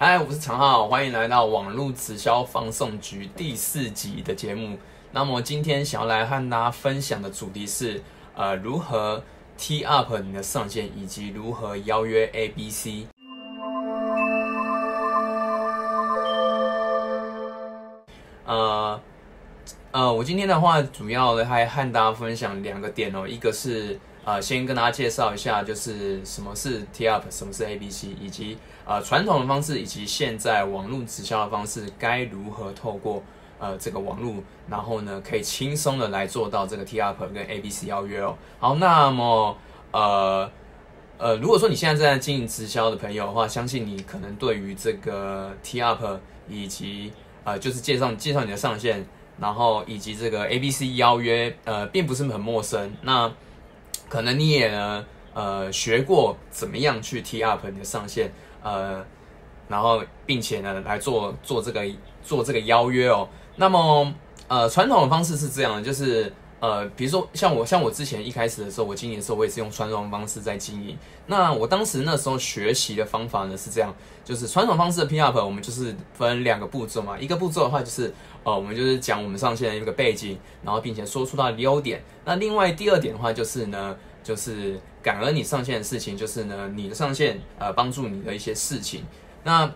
[0.00, 4.78] 嗨，我是常浩，欢迎来到网络直销放送局第四集的节目。
[5.10, 8.00] 那么今天想要来和大家分享的主题是，
[8.36, 9.20] 呃，如何
[9.56, 13.08] T up 你的上线，以及如何邀约 A、B、C。
[18.46, 19.00] 呃
[19.90, 33.22] 呃，我今天的话，主要的还和大家分享两个点哦，一个是呃，先跟大家介绍一下，就是什么是 T up，什么是 A、B、C，以及呃传统的方式，以及现在网络直销的方式，该如何透过
[33.58, 34.34] 呃这个网络，
[34.68, 38.36] 然后呢，可以轻松的来做到这个 T up 跟 A、B、C 邀约哦。
[38.58, 39.56] 好，那么
[39.92, 40.50] 呃
[41.16, 46.04] 呃，如果说你现在正在经营直销的朋友的话，相信你可能对于这个 T up
[46.46, 47.14] 以及
[47.44, 49.06] 呃就是介绍介绍你的上线。
[49.40, 52.92] 然后以及这个 A、B、C 邀约，呃，并不是很陌生。
[53.02, 53.32] 那
[54.08, 55.04] 可能你也呢，
[55.34, 59.04] 呃，学过怎么样去 T up 你的上线，呃，
[59.68, 61.84] 然后并且呢来做做这个
[62.22, 63.28] 做这个邀约哦。
[63.56, 64.14] 那么，
[64.48, 66.32] 呃，传统的方式是这样的，就是。
[66.60, 70.96] 呃，比如说像我，像我之前一开始的时候，我经营的时候，我也是用传统方式在经营。
[71.26, 77.18] 那我当时那时候学习的方法呢是这样，就是传统方式的 P up，我们就是分两个步骤嘛。
[77.18, 82.02] 一个步骤的话就是，呃，我们就是讲我们上线的一个背景，然后并且说出它的优点。
[82.24, 89.04] 那另外第二点的话就是呢，就是感恩你上线的事情，就是呢你的上线呃帮助你的一些事情。
[89.44, 89.70] 那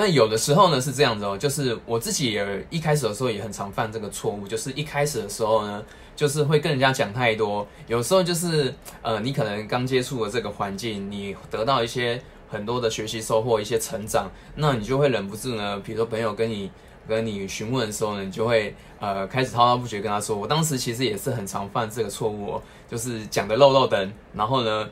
[0.00, 7.66] 那有的时候呢是这样子哦，就是我自己也一开始的时候也很常犯这个错误，就是一开始的时候呢，就是会跟人家讲太多。
[7.88, 16.70] 有时候就是呃，你可能刚接触了这个环境，你得到一些很多的学习收获，一些成长，那你就会忍不住呢，比如说朋友跟你
[17.08, 20.36] 跟你询问的时候呢，你就会呃开始滔滔不绝跟他说。
[20.36, 24.88] 我当时其实也是很常犯这个错误，哦，就是讲的漏漏等，然后呢，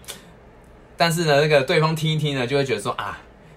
[0.97, 3.17] 但是呢，那个对方听一听呢，就会觉得说啊。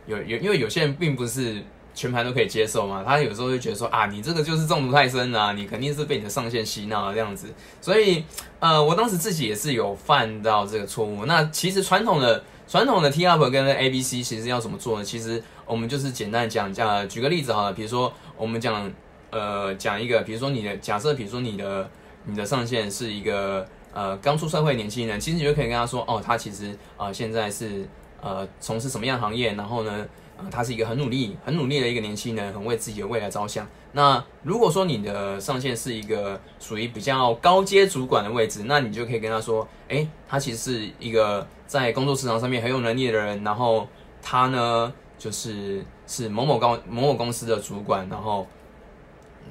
[0.10, 7.48] 有有，因为有些人并不是全盘都可以接受嘛，他有时候就觉得说啊，你这个就是中毒太深啊，你肯定是被你的上线洗脑了这样子。
[7.80, 8.24] 所以，
[8.60, 11.26] 呃，我当时自己也是有犯到这个错误。
[11.26, 15.06] 那其实传统的传统的 T up 跟 A B C 其实要怎么做呢？
[15.06, 18.92] 其实我们就是简单讲讲，举个例子好了，比如说我们讲
[19.30, 21.88] 呃讲一个，比如说你的假设，比如说你的
[22.26, 27.88] 你的上线是一个呃刚出社会的年轻人，其实你就可以跟他说哦，他其实啊现在是。
[28.22, 29.54] 呃，从事什么样的行业？
[29.54, 30.08] 然后呢，
[30.38, 33.68] 呃，他是一个很努力、很努力的一个年轻人，很为自己的未来着想。
[33.94, 43.88] 那如果说你的上线是一个属于比较高阶主管的位置，那你就可以跟他说，哎，他其实是一个在工作市场上面很有能力的人，然后
[44.22, 48.46] 他呢，就是是某某高某某公司的主管，然后，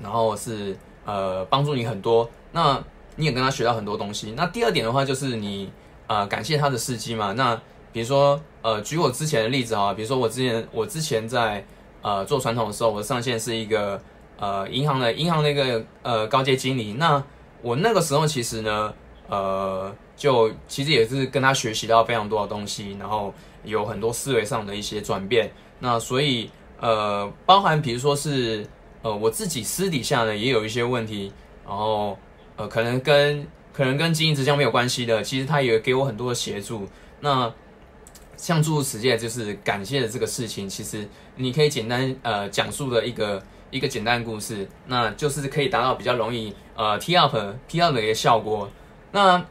[0.02, 2.82] 然后是呃帮助你很多，那
[3.16, 4.34] 你也跟他学到很多东西。
[4.36, 5.72] 那第二点的话，就是你
[6.06, 7.60] 呃感谢他的事迹嘛，那。
[7.92, 11.64] 比如说，呃，举我之前的例子啊，比如说我之前我之前在
[12.02, 14.00] 呃做传统的时候，我上线是一个
[14.38, 16.94] 呃银行的银行的一个呃高阶经理。
[16.94, 17.22] 那
[17.62, 18.94] 我那个时候其实呢，
[19.28, 23.32] 呃，就其实也是跟他学习到非常多的东西，然后
[23.64, 25.50] 有很多思维上的一些转变。
[25.80, 26.50] 那所以
[26.80, 28.66] 呃，包含比如说是
[29.02, 31.32] 呃我自己私底下呢也有一些问题，
[31.66, 32.16] 然后
[32.56, 36.86] 呃可能跟可能跟经营直销没有关系的，其实他也给我很多的协助。
[37.20, 37.52] 那
[38.38, 48.70] 像诸如此类，就是感谢的这个事情，其实你可以简单呃讲述的一个一个简单故事，那就是可以达到比较容易呃 T up T up 的一个效果。
[49.10, 49.44] 那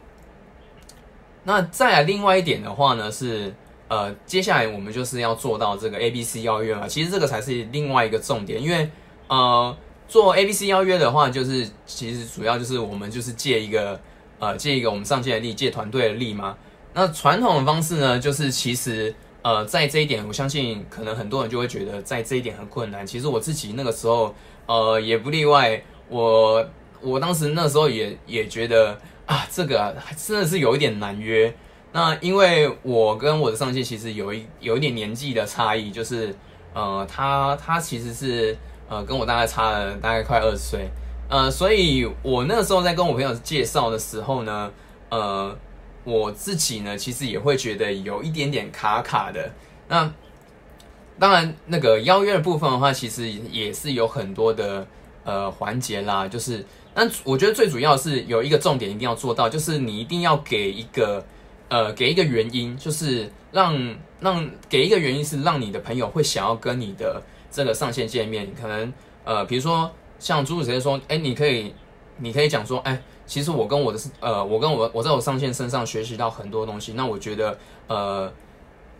[1.44, 3.53] 那再来另外一点的话呢，是
[3.90, 8.90] 呃接下来我们就是要做到这个 A B C 邀约嘛，其实这个才是另外一个重点，因为
[9.28, 9.78] 呃
[10.08, 14.00] 做 A B C 邀约的话，就是其实主要就是我们就是借一个
[14.40, 16.56] 呃借一个我们上线的力，借团队的力嘛。
[17.00, 19.13] 那传统的方式呢，就是其实，
[19.44, 23.06] 呃，在这一点，我相信可能很多人就会觉得在这一点很困难。
[23.06, 24.34] 其实我自己那个时候，
[24.66, 25.80] 呃，也不例外。
[26.09, 26.68] 我
[27.00, 31.53] 我当时那时候也也觉得啊，这个真的是有一点难约。
[31.91, 36.35] 那因为我跟我的上线其实有一有一点年纪的差异，就是
[36.74, 38.58] 呃，他他其实是
[38.90, 40.90] 呃跟我大概差了大概快二十岁，
[41.29, 44.72] 呃，所以我那时候在跟我朋友介绍的时候呢，
[45.11, 45.55] 呃。
[46.08, 49.52] 我自己呢，其实也会觉得有一点点卡卡的。
[49.90, 50.09] 那
[51.20, 54.88] 当然，那个邀约的部分的话，其实也是有很多的
[55.26, 56.26] 呃环节啦。
[56.26, 61.26] 就是，但我觉得最主要是有一个重点一定要做到，就是你一定要给一个
[61.68, 67.22] 呃给一个原因，就是让让给一个原因是让你的朋友会想要跟你的
[67.52, 68.48] 这个上线见面。
[68.56, 68.94] 可能
[69.26, 71.74] 呃，比如说像朱主直接说，哎，你可以
[72.20, 72.98] 你可以讲说，哎。
[73.28, 76.94] 其实我跟我的呃，我跟我我在我上线身上学习到很多东西。
[76.94, 78.32] 那我觉得，呃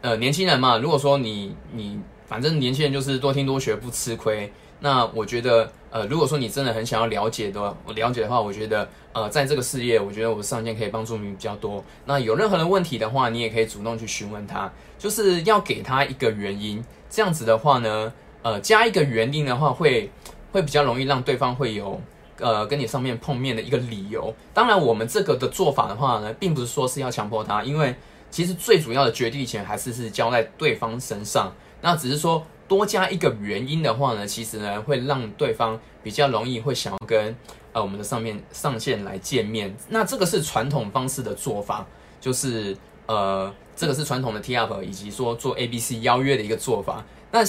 [0.02, 4.52] 呃年轻人嘛，如果说你你反正年轻人就是多听多学不吃亏。
[4.80, 11.84] 那我觉得，呃，如果说你真的很想要了解的，我了解的话，我觉得，呃，在这个事业，我觉得我上线可以帮助你比较多。
[12.06, 16.86] 那有任何的问题的话，你也可以主动去询问他，就是要给他一个原因。
[17.10, 18.14] 这样子的话呢，
[18.44, 20.12] 呃，加一个原因的话，会
[20.52, 22.00] 会比较容易让对方会有，
[22.40, 24.34] 呃，跟你上面碰面的一个理由。
[24.54, 27.96] 当然，我们这个的做法的话呢，并不是说是要强迫他，因为
[28.30, 31.54] 其实最主要的决定权还是是交在对方身上。
[31.82, 32.46] 那只是说。
[32.68, 37.34] 多加一个原因的话呢，其实呢会让对方比较容易会想要跟
[37.72, 39.74] 呃我们的上面上线来见面。
[39.88, 41.88] 那这个是传统方式的做法，
[42.20, 42.76] 就是
[43.06, 47.06] 呃这个是传统的 T up 以及说做 A B C 邀约的一个做法。
[47.32, 47.40] 那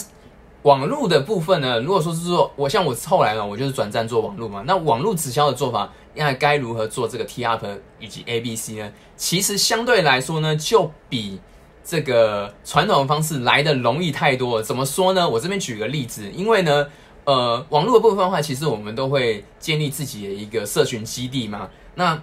[0.62, 4.64] 网络的部分呢，如果说是说我像我后来呢，我就是转战做网络嘛。
[4.66, 7.64] 那网络直销的做法，那该如何做这个 T up
[8.00, 8.92] 以及 A B C 呢？
[9.16, 11.40] 其实相对来说呢，就比
[11.84, 15.28] 这个传统的方式来的容易太多，怎么说呢？
[15.28, 16.86] 我这边举个例子，因为呢，
[17.24, 21.68] 呃，网络的部分的话，其实我们都会建立自己的一个社群基地嘛。
[21.94, 22.20] 那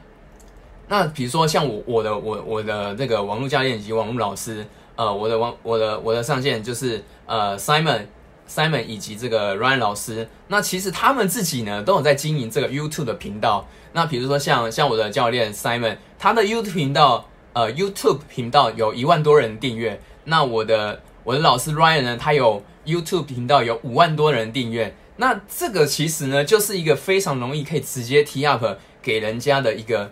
[0.88, 4.66] 那比如说像我我的我我的这个网络教练以及网络老师，
[4.96, 8.06] 呃，我的网我的我的上线就是呃 Simon
[8.50, 13.68] Simon 以及这个 Ryan 老师，那其实他们自己呢都有在经营这个 YouTube 的频道。
[13.94, 17.30] 那比如说像像我的教练 Simon，他的 YouTube 频道。
[17.56, 20.02] 呃，YouTube 频道有一万多人订阅。
[20.26, 24.94] 那我的我的老师 Ryan 呢，他有 YouTube 频道有五万多人订阅。
[25.16, 28.62] 那这个其实呢，就是一个非常容易可以直接 T up
[29.02, 30.12] 给人家的一个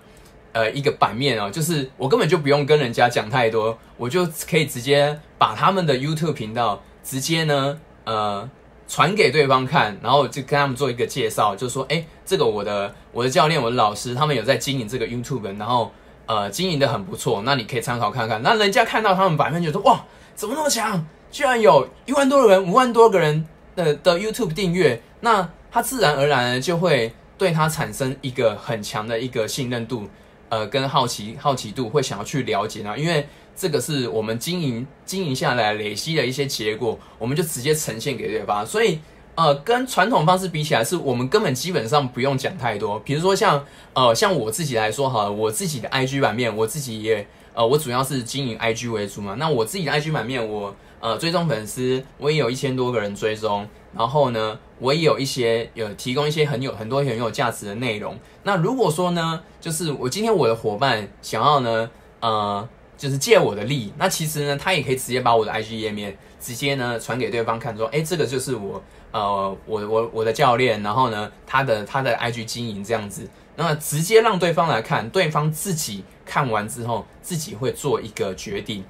[0.54, 1.52] 呃一个版面哦。
[1.52, 8.50] 就是我根本就不用跟人家讲太多，我就可以直接把他们的 YouTube 频道直接呢呃
[8.88, 15.92] 传给对方看，然后就跟他们做一个介绍，就说哎，这个我的我的教练我的老师他们有在经营这个 YouTube，然后。
[16.26, 18.42] 呃，经营的很不错，那你可以参考看看。
[18.42, 20.06] 那人家看到他们百分，觉得哇，
[20.36, 21.06] 怎么那么强？
[21.30, 23.46] 居然有一万多个人、五万多个人
[23.76, 30.08] 的的 YouTube 订阅，那他自然而然就会对他产生一个很强的一个信任度，
[30.48, 32.98] 呃，跟好奇好奇度，会想要去了解呢。
[32.98, 39.00] 因为这个是我们经营经营下来累积的一些结果，我们就直接呈现给对方，所以。
[39.36, 43.00] 呃，跟传统方式比起来，是我们根本基本上不用讲太多。
[43.00, 49.34] 比如说像呃，像我自己来说哈，我自己的 IG 版面，我自己也呃，我主要是经营 IG 为主嘛。
[49.40, 53.68] 那我自己的 IG 版面，我呃追踪粉丝，我也有一千多个人追踪。
[53.98, 58.16] 然后呢，我也有一些有提供一些很有很多很有价值的内容。
[58.44, 61.90] 那如果说呢，就是我今天我的伙伴想要呢，
[62.20, 62.70] 呃，
[63.04, 68.82] 就是借我的力，那其实呢，他也可以直接把我的 IG 页面直接呢传给对方看，说，哎，这个就是我。
[69.12, 78.84] 呃，我我我的教练，然后呢，他的他的 IG 经营这样子，那直接让对方来看，对方自己看完之后，自己会做一个决定。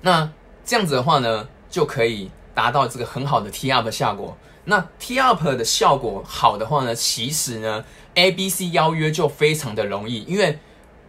[0.00, 0.32] 那
[0.64, 4.34] 这样子的话呢，就可以达到这个很好的 T up 效果。
[4.64, 7.84] 那 T up 的效果好的话呢，其实呢
[8.14, 10.58] ，A B C 邀约就非常的容易，因为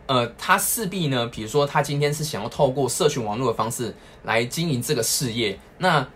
[0.08, 6.08] 呃，他势必呢，比如说他今天是想要透过社群网络的方式来经营这个事业，那。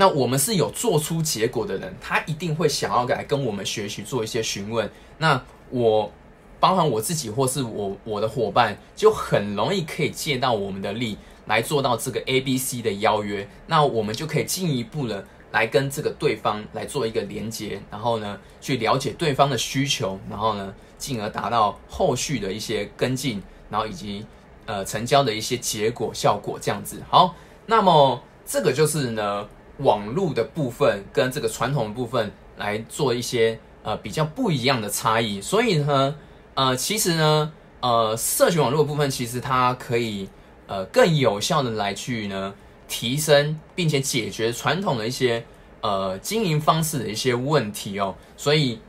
[0.00, 4.88] 那我们是有做出结果的人，他一定会想要来跟我们学习，做一些询问。
[5.18, 6.12] 那我，
[6.60, 13.48] 包含我自己或是我我的伙伴，就很容易可以借到我们的力来做到这个 A、B、C 的邀约。
[13.66, 24.26] 那我们就可以进一步的来跟这个对方来做一个连接，然后呢，去了解对方的需求，然后呢，进而达到后续的一些跟进，然后以及
[24.66, 27.02] 呃成交的一些结果效果这样子。
[27.08, 27.34] 好，
[27.66, 29.48] 那么这个就是呢。
[29.78, 36.16] 网络的部分跟这个传统的部分来做一些呃比较不一样的差异，所以呢，
[36.54, 40.28] 呃，其实呢，呃，社群网络部分其实它可以
[40.66, 42.52] 呃更有效的来去呢
[42.88, 45.44] 提升，并且解决传统的一些
[45.82, 48.14] 呃经营方式的一些问题哦。
[48.36, 48.80] 所以，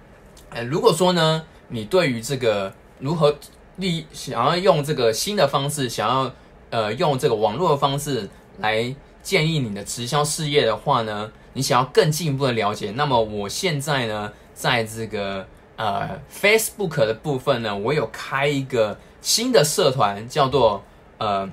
[0.50, 3.38] 呃，如果说呢，你对于这个如何
[3.75, 6.34] 利想要用这个新的方式，想要
[6.72, 8.27] 呃用这个网络的方式
[8.58, 8.96] 来。
[9.22, 20.82] 建议你的直销事业的话呢，你想要更进一步的了解，那么我现在呢，在这个呃 Facebook 的部分呢，我有开一个新的社团，叫做
[21.18, 21.48] 呃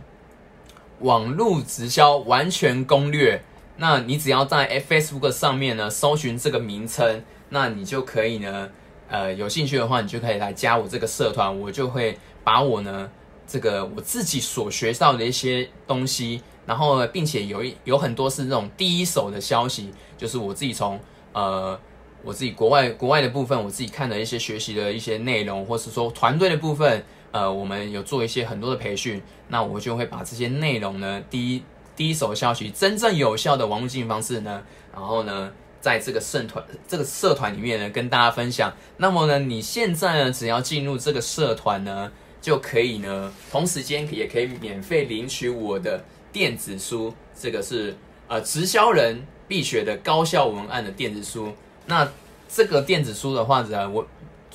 [1.01, 3.43] 网络直销完全攻略。
[3.77, 8.69] 那你只要在 Facebook 上面呢搜寻这个名称，那你就可以呢，
[9.09, 13.11] 呃有兴趣的话，你就可以来加我这个社团，我就会把我呢
[13.47, 16.43] 这个我自己所学到的一些东西。
[16.67, 20.99] 然后，并且有一有很多是那种第一手的消息，就是我自己从
[21.33, 21.79] 呃
[22.25, 31.63] 我自己国外国外的部分，我自己看的一些学习的一些内容，或是说团队的部分，呃，我们有做一些很多的培训，那我就会把这些内容呢，第一
[31.95, 38.73] 第一手消息，真正有效的网络经营方式呢，然后呢，在这个社团这个社团里面呢，跟大家分享。
[38.97, 47.97] 那么呢，你现在呢，只要进入这个社团呢，就可以呢，同时间也可以免费领取我的电子书，这个是
[48.29, 51.53] 呃直销人必学的高效文案的电子书。
[51.87, 52.09] 那
[52.49, 54.07] 这个电子书的话呢，我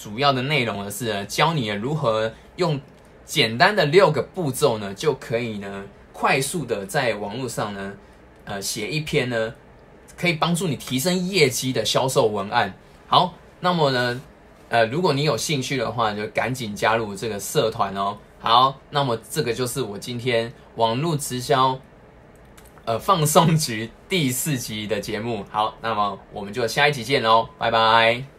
[0.02, 2.80] 主要的内容呢是教你如何用
[3.26, 7.94] 简单的六个步骤呢，就可以呢快速的在网络上呢，
[8.46, 9.54] 呃写一篇呢
[10.18, 12.74] 可以帮助你提升业绩的销售文案。
[13.08, 14.22] 好，那么呢，
[14.70, 18.18] 呃，如果你有兴趣的话，就赶紧加入这个社团哦。
[18.40, 21.80] 好，那么这个就是我今天网络直销。
[22.84, 28.31] 呃，放松局第四集的节目，好，那么我们就下一集见喽，拜拜。